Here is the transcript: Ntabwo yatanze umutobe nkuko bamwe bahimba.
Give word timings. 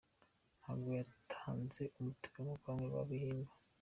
Ntabwo 0.61 0.89
yatanze 0.99 1.81
umutobe 1.97 2.37
nkuko 2.43 2.65
bamwe 2.71 2.87
bahimba. 2.95 3.51